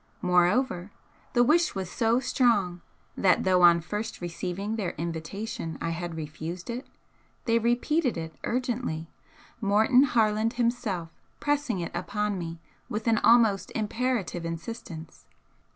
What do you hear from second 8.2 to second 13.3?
urgently, Morton Harland himself pressing it upon me with an